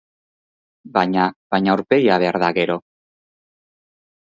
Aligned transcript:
Baina..., 0.95 1.25
baina 1.57 1.73
aurpegia 1.75 2.19
behar 2.25 2.41
da, 2.47 2.51
gero! 2.61 2.81